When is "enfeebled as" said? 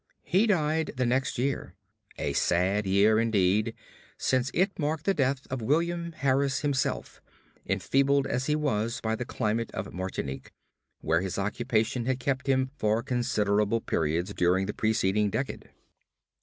7.67-8.47